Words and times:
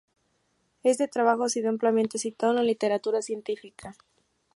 Este 0.81 1.07
trabajo 1.07 1.43
ha 1.43 1.49
sido 1.49 1.69
ampliamente 1.69 2.17
citado 2.17 2.53
en 2.53 2.57
la 2.57 2.63
literatura 2.63 3.21
científica. 3.21 3.95